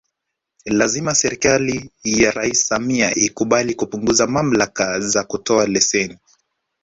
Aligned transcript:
Lazima 0.65 1.15
serikali 1.15 1.91
ya 2.03 2.31
Rais 2.31 2.67
Samia 2.67 3.15
ikubali 3.15 3.73
kupunguza 3.73 4.27
mamlaka 4.27 4.99
za 4.99 5.23
kutoa 5.23 5.65
leseni 5.67 6.17